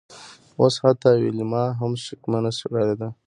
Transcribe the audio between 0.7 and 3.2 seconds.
حتی ویلما هم شکمنه ښکاریده